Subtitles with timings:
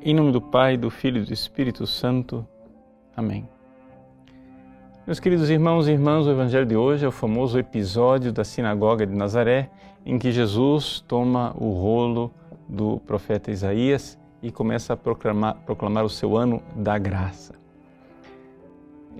[0.00, 2.46] Em nome do Pai, do Filho e do Espírito Santo.
[3.16, 3.48] Amém.
[5.04, 9.04] Meus queridos irmãos e irmãs, o Evangelho de hoje é o famoso episódio da sinagoga
[9.04, 9.68] de Nazaré,
[10.06, 12.32] em que Jesus toma o rolo
[12.68, 17.54] do profeta Isaías e começa a proclamar, proclamar o seu ano da graça.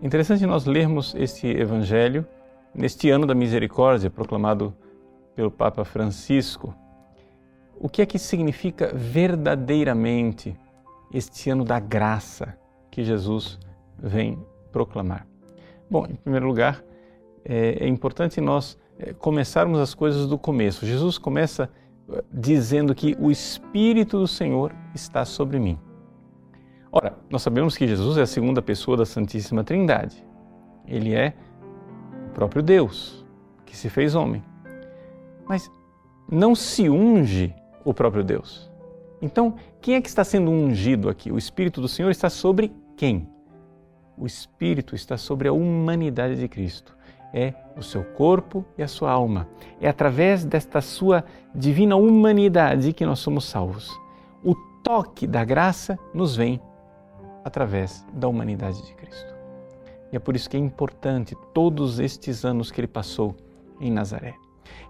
[0.00, 2.24] Interessante nós lermos este Evangelho
[2.72, 4.72] neste ano da misericórdia proclamado
[5.34, 6.72] pelo Papa Francisco.
[7.80, 10.56] O que é que significa verdadeiramente
[11.12, 12.58] este ano da graça
[12.90, 13.58] que Jesus
[13.98, 14.38] vem
[14.72, 15.26] proclamar.
[15.90, 16.84] Bom, em primeiro lugar,
[17.44, 20.84] é, é importante nós é, começarmos as coisas do começo.
[20.84, 21.70] Jesus começa
[22.10, 25.78] é, dizendo que o Espírito do Senhor está sobre mim.
[26.90, 30.24] Ora, nós sabemos que Jesus é a segunda pessoa da Santíssima Trindade.
[30.86, 31.34] Ele é
[32.28, 33.26] o próprio Deus
[33.64, 34.42] que se fez homem.
[35.46, 35.70] Mas
[36.30, 38.67] não se unge o próprio Deus.
[39.20, 41.32] Então, quem é que está sendo ungido aqui?
[41.32, 43.28] O Espírito do Senhor está sobre quem?
[44.16, 46.96] O Espírito está sobre a humanidade de Cristo.
[47.32, 49.48] É o seu corpo e a sua alma.
[49.80, 51.24] É através desta sua
[51.54, 53.90] divina humanidade que nós somos salvos.
[54.42, 56.60] O toque da graça nos vem
[57.44, 59.34] através da humanidade de Cristo.
[60.12, 63.36] E é por isso que é importante todos estes anos que ele passou
[63.80, 64.34] em Nazaré.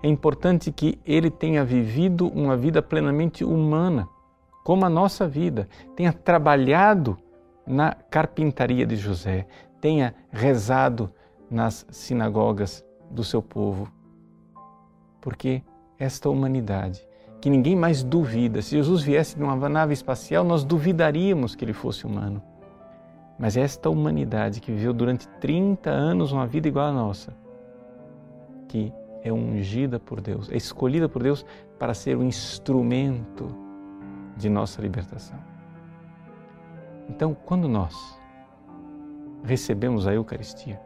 [0.03, 4.09] É importante que ele tenha vivido uma vida plenamente humana
[4.69, 5.67] como a nossa vida,
[5.97, 7.17] tenha trabalhado
[7.67, 9.47] na carpintaria de José,
[9.81, 11.11] tenha rezado
[11.51, 13.91] nas sinagogas do seu povo.
[15.23, 15.63] Porque
[15.99, 17.01] esta humanidade,
[17.41, 22.05] que ninguém mais duvida, se Jesus viesse numa nave espacial, nós duvidaríamos que ele fosse
[22.05, 22.43] humano.
[23.39, 27.35] Mas esta humanidade que viveu durante 30 anos uma vida igual à nossa,
[28.69, 28.93] que
[29.25, 31.43] é ungida por Deus, é escolhida por Deus
[31.79, 33.67] para ser um instrumento
[34.39, 35.39] de nossa libertação.
[37.09, 38.19] Então, quando nós
[39.45, 40.81] recebemos a Eucaristia,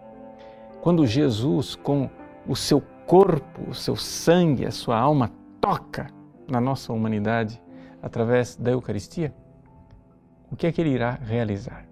[0.81, 2.09] quando Jesus, com
[2.47, 5.31] o seu corpo, o seu sangue, a sua alma,
[5.61, 6.09] toca
[6.49, 7.63] na nossa humanidade
[8.03, 9.33] através da Eucaristia,
[10.51, 11.87] o que é que ele irá realizar?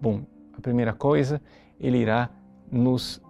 [0.00, 0.22] Bom,
[0.56, 1.40] a primeira coisa,
[1.78, 2.28] ele irá
[2.70, 3.22] nos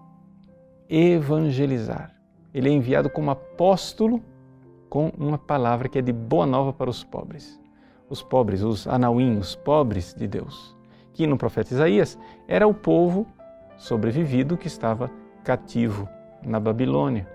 [0.89, 2.15] evangelizar.
[2.53, 4.23] Ele é enviado como apóstolo
[4.89, 7.61] com uma palavra que é de boa nova para os pobres.
[8.09, 10.77] Os pobres, os anauim, os pobres de Deus.
[11.13, 13.27] Que no profeta Isaías era o povo
[13.77, 15.11] sobrevivido que estava
[15.45, 16.09] cativo
[16.43, 17.29] na Babilônia.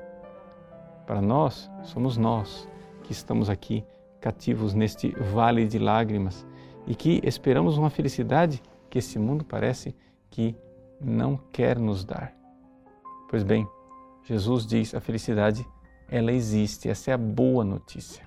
[1.06, 2.68] Para nós, somos nós
[3.03, 3.84] que estamos aqui
[4.20, 6.46] cativos neste vale de lágrimas
[6.88, 9.96] e que esperamos uma felicidade que esse mundo parece
[10.30, 10.56] que
[11.00, 12.34] não quer nos dar.
[13.30, 13.68] Pois bem,
[14.24, 15.68] Jesus diz: a felicidade
[16.13, 16.88] ela existe.
[16.88, 18.24] Essa é a boa notícia.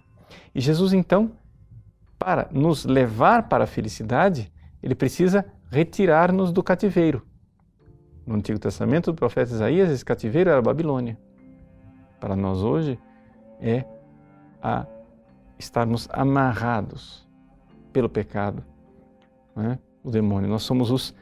[0.52, 1.30] E Jesus, então,
[2.18, 4.52] para nos levar para a felicidade,
[4.82, 7.22] ele precisa retirar-nos do cativeiro.
[8.26, 11.16] No Antigo Testamento, do profeta Isaías, esse cativeiro era a Babilônia.
[12.18, 12.98] Para nós hoje,
[13.60, 13.84] é
[14.60, 14.84] a
[15.56, 17.24] estarmos amarrados
[17.92, 18.64] pelo pecado,
[19.54, 19.78] né?
[20.02, 20.50] o demônio.
[20.50, 21.14] Nós somos os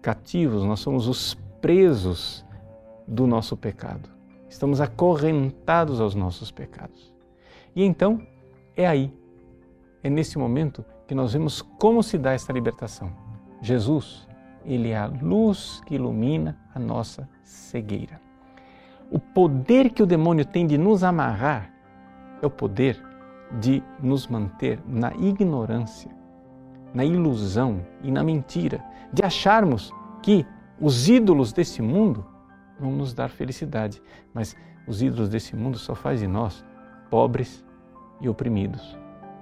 [0.00, 2.46] cativos, nós somos os presos
[3.08, 4.13] do nosso pecado
[4.54, 7.12] estamos acorrentados aos nossos pecados.
[7.74, 8.24] E então
[8.76, 9.12] é aí,
[10.00, 13.10] é nesse momento que nós vemos como se dá esta libertação.
[13.60, 14.28] Jesus,
[14.64, 18.20] ele é a luz que ilumina a nossa cegueira.
[19.10, 21.72] O poder que o demônio tem de nos amarrar
[22.40, 23.02] é o poder
[23.60, 26.12] de nos manter na ignorância,
[26.94, 29.92] na ilusão e na mentira, de acharmos
[30.22, 30.46] que
[30.80, 32.24] os ídolos desse mundo
[32.78, 34.02] vão nos dar felicidade.
[34.32, 36.64] Mas os ídolos desse mundo só fazem de nós
[37.10, 37.64] pobres
[38.20, 38.96] e oprimidos.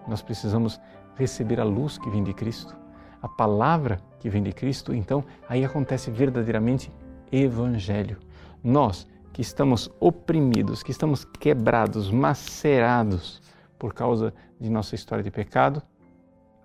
[0.07, 0.81] Nós precisamos
[1.17, 2.77] receber a luz que vem de Cristo,
[3.21, 6.93] a palavra que vem de Cristo, então aí acontece verdadeiramente
[7.31, 8.19] evangelho.
[8.63, 13.41] Nós que estamos oprimidos, que estamos quebrados, macerados
[13.79, 15.83] por causa de nossa história de pecado,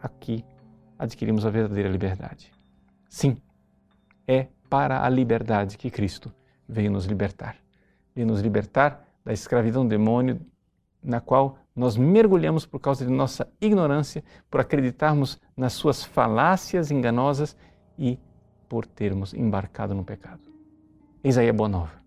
[0.01, 0.43] aqui
[0.99, 2.51] adquirimos a verdadeira liberdade.
[3.09, 3.37] Sim,
[4.27, 6.33] é para a liberdade que Cristo
[6.67, 7.57] veio nos libertar.
[8.13, 10.39] Veio nos libertar da escravidão do demônio
[11.03, 17.55] na qual nós mergulhamos por causa de nossa ignorância, por acreditarmos nas suas falácias enganosas
[17.97, 18.19] e
[18.67, 20.41] por termos embarcado no pecado.
[21.23, 22.01] Eis aí a boa nova.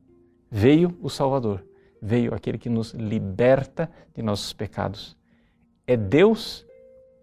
[0.51, 1.65] Veio o Salvador,
[2.03, 5.17] veio aquele que nos liberta de nossos pecados.
[5.87, 6.67] É Deus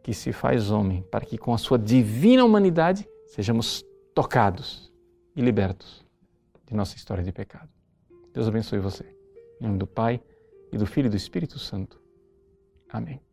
[0.02, 3.84] que se faz homem para que com a sua divina humanidade sejamos
[4.16, 4.92] tocados
[5.36, 6.07] e libertos
[6.68, 7.70] de nossa história de pecado.
[8.34, 9.06] Deus abençoe você.
[9.60, 10.22] Em nome do Pai,
[10.72, 12.02] e do Filho e do Espírito Santo.
[12.90, 13.27] Amém.